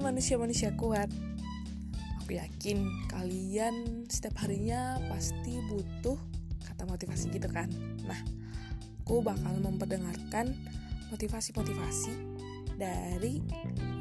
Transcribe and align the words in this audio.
manusia-manusia 0.00 0.74
kuat. 0.74 1.08
Aku 2.22 2.34
yakin 2.34 2.86
kalian 3.06 4.06
setiap 4.10 4.42
harinya 4.42 4.98
pasti 5.06 5.62
butuh 5.70 6.18
kata 6.66 6.84
motivasi 6.84 7.30
gitu 7.30 7.46
kan. 7.48 7.70
Nah, 8.04 8.18
aku 9.06 9.22
bakal 9.22 9.56
memperdengarkan 9.62 10.52
motivasi-motivasi 11.14 12.12
dari 12.74 13.40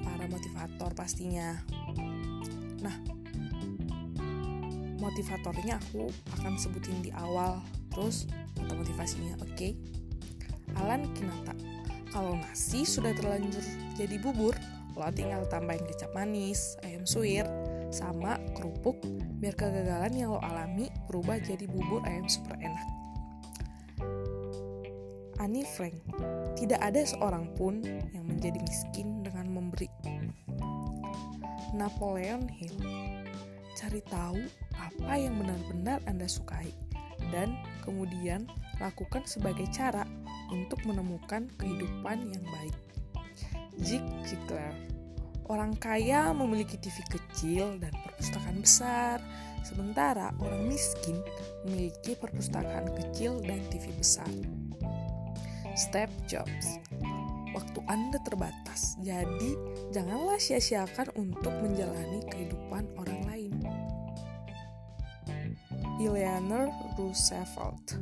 para 0.02 0.26
motivator 0.26 0.92
pastinya. 0.98 1.54
Nah, 2.82 2.96
motivatornya 4.98 5.78
aku 5.78 6.10
akan 6.42 6.58
sebutin 6.58 7.06
di 7.06 7.14
awal, 7.14 7.62
terus 7.94 8.26
kata 8.58 8.74
motivasinya, 8.74 9.38
oke? 9.40 9.54
Okay? 9.54 9.72
Alan 10.76 11.08
Kinata, 11.16 11.56
kalau 12.12 12.36
nasi 12.36 12.84
sudah 12.84 13.16
terlanjur 13.16 13.64
jadi 13.96 14.18
bubur, 14.20 14.58
lo 14.96 15.04
tinggal 15.12 15.44
tambahin 15.52 15.84
kecap 15.84 16.12
manis, 16.16 16.80
ayam 16.88 17.04
suwir, 17.04 17.44
sama 17.92 18.40
kerupuk 18.56 18.96
biar 19.44 19.54
kegagalan 19.56 20.16
yang 20.16 20.32
lo 20.32 20.40
alami 20.40 20.88
berubah 21.12 21.40
jadi 21.44 21.68
bubur 21.68 22.02
ayam 22.08 22.26
super 22.32 22.56
enak. 22.58 22.88
Annie 25.36 25.68
Frank, 25.68 26.00
tidak 26.56 26.80
ada 26.80 27.04
seorang 27.04 27.52
pun 27.60 27.84
yang 27.86 28.26
menjadi 28.26 28.56
miskin 28.64 29.22
dengan 29.22 29.52
memberi. 29.52 29.92
Napoleon 31.76 32.48
Hill, 32.48 32.80
cari 33.76 34.00
tahu 34.08 34.40
apa 34.80 35.14
yang 35.20 35.36
benar-benar 35.36 36.00
Anda 36.08 36.24
sukai 36.24 36.72
dan 37.36 37.56
kemudian 37.84 38.48
lakukan 38.80 39.28
sebagai 39.28 39.68
cara 39.76 40.08
untuk 40.52 40.80
menemukan 40.88 41.48
kehidupan 41.60 42.32
yang 42.32 42.46
baik. 42.48 42.76
Zig 43.80 44.04
Ziglar 44.24 44.72
Orang 45.46 45.78
kaya 45.78 46.34
memiliki 46.34 46.74
TV 46.82 47.06
kecil 47.06 47.78
dan 47.78 47.94
perpustakaan 48.02 48.66
besar, 48.66 49.22
sementara 49.62 50.34
orang 50.42 50.66
miskin 50.66 51.22
memiliki 51.70 52.18
perpustakaan 52.18 52.90
kecil 52.98 53.38
dan 53.46 53.62
TV 53.70 53.94
besar. 53.94 54.30
Step 55.78 56.10
Jobs 56.26 56.82
Waktu 57.56 57.80
Anda 57.88 58.20
terbatas, 58.20 59.00
jadi 59.00 59.56
janganlah 59.96 60.36
sia-siakan 60.36 61.14
untuk 61.16 61.56
menjalani 61.64 62.20
kehidupan 62.28 62.84
orang 63.00 63.22
lain. 63.32 63.54
Eleanor 66.04 66.68
Roosevelt 67.00 67.96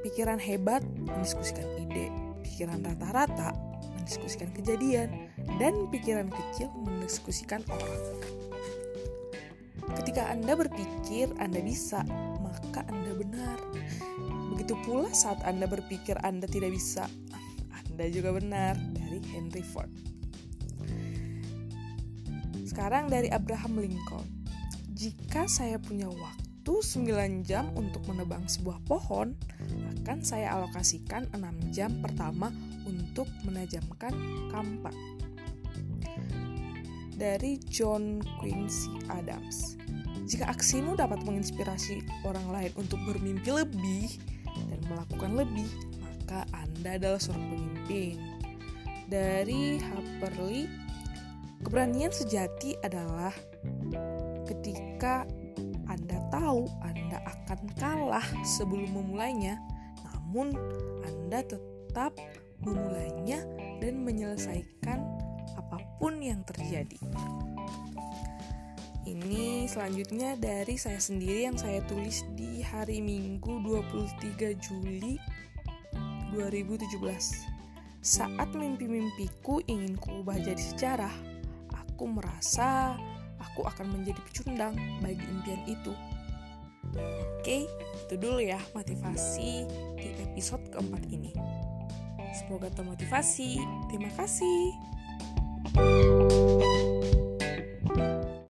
Pikiran 0.00 0.40
hebat 0.40 0.80
mendiskusikan 0.96 1.68
ide, 1.84 2.08
pikiran 2.40 2.80
rata-rata 2.80 3.69
mendiskusikan 3.98 4.50
kejadian, 4.56 5.30
dan 5.60 5.88
pikiran 5.88 6.28
kecil 6.28 6.68
mendiskusikan 6.82 7.62
orang. 7.70 8.02
Ketika 10.00 10.30
Anda 10.30 10.54
berpikir 10.54 11.34
Anda 11.42 11.58
bisa, 11.62 12.06
maka 12.42 12.86
Anda 12.86 13.16
benar. 13.16 13.58
Begitu 14.54 14.74
pula 14.86 15.10
saat 15.10 15.42
Anda 15.42 15.66
berpikir 15.66 16.14
Anda 16.22 16.46
tidak 16.46 16.74
bisa, 16.74 17.10
Anda 17.74 18.06
juga 18.10 18.36
benar. 18.36 18.78
Dari 18.94 19.18
Henry 19.34 19.64
Ford. 19.66 19.90
Sekarang 22.62 23.10
dari 23.10 23.26
Abraham 23.34 23.82
Lincoln. 23.82 24.22
Jika 24.94 25.50
saya 25.50 25.80
punya 25.82 26.06
waktu 26.06 26.70
9 26.70 27.42
jam 27.42 27.66
untuk 27.74 28.06
menebang 28.06 28.46
sebuah 28.46 28.78
pohon, 28.86 29.34
akan 29.98 30.18
saya 30.22 30.54
alokasikan 30.54 31.26
6 31.34 31.74
jam 31.74 31.90
pertama 31.98 32.54
untuk 32.86 33.28
menajamkan 33.44 34.12
kampak. 34.52 34.94
Dari 37.20 37.60
John 37.68 38.24
Quincy 38.40 38.96
Adams. 39.12 39.76
Jika 40.24 40.48
aksimu 40.48 40.96
dapat 40.96 41.20
menginspirasi 41.26 42.06
orang 42.24 42.46
lain 42.48 42.72
untuk 42.78 42.96
bermimpi 43.04 43.50
lebih 43.50 44.08
dan 44.70 44.80
melakukan 44.88 45.36
lebih, 45.36 45.68
maka 46.00 46.46
Anda 46.54 46.96
adalah 46.96 47.20
seorang 47.20 47.44
pemimpin. 47.50 48.16
Dari 49.10 49.82
Harper 49.82 50.34
Lee, 50.46 50.70
keberanian 51.66 52.14
sejati 52.14 52.78
adalah 52.86 53.34
ketika 54.46 55.26
Anda 55.90 56.22
tahu 56.30 56.70
Anda 56.86 57.18
akan 57.26 57.60
kalah 57.74 58.26
sebelum 58.46 58.94
memulainya, 58.94 59.58
namun 60.06 60.54
Anda 61.02 61.42
tetap 61.42 62.14
memulainya 62.64 63.44
dan 63.80 64.04
menyelesaikan 64.04 65.00
apa 65.56 65.78
pun 65.96 66.20
yang 66.20 66.44
terjadi. 66.44 67.00
Ini 69.08 69.66
selanjutnya 69.66 70.36
dari 70.38 70.76
saya 70.76 71.00
sendiri 71.00 71.48
yang 71.48 71.58
saya 71.58 71.82
tulis 71.88 72.22
di 72.36 72.62
hari 72.62 73.02
Minggu 73.02 73.58
23 73.64 74.54
Juli 74.60 75.16
2017. 76.36 76.94
Saat 78.00 78.54
mimpi-mimpiku 78.54 79.60
ingin 79.66 79.98
kuubah 79.98 80.38
jadi 80.38 80.60
sejarah, 80.60 81.14
aku 81.74 82.06
merasa 82.06 82.96
aku 83.40 83.66
akan 83.66 83.98
menjadi 83.98 84.20
pecundang 84.30 84.76
bagi 85.02 85.24
impian 85.26 85.62
itu. 85.66 85.92
Oke, 87.40 87.68
itu 88.06 88.14
dulu 88.16 88.40
ya 88.40 88.60
motivasi 88.72 89.68
di 89.96 90.08
episode 90.22 90.64
keempat 90.72 91.02
ini. 91.12 91.34
Semoga 92.32 92.70
termotivasi. 92.70 93.58
Terima 93.90 94.10
kasih. 94.14 94.78